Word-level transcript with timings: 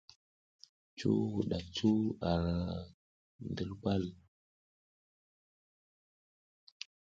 Cuw 0.97 1.19
wuɗak 1.31 1.65
cuw 1.75 2.01
a 2.29 2.31
ndir 3.49 3.71
pal. 3.81 4.03